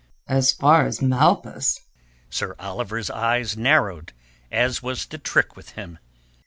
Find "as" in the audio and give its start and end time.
0.27-0.51, 0.87-0.99, 4.51-4.81